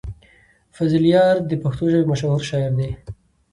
فضلیار 0.75 1.35
د 1.49 1.51
پښتو 1.63 1.83
ژبې 1.91 2.09
مشهور 2.11 2.41
شاعر 2.49 2.71
دی. 2.79 2.89